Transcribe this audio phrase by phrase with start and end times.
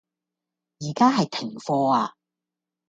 [0.79, 2.15] 而家係停課呀